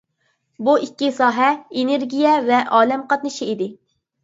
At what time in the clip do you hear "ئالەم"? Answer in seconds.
2.79-3.07